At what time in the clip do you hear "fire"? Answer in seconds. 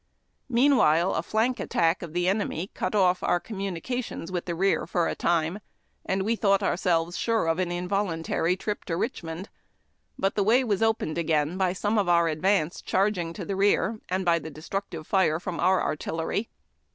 15.05-15.39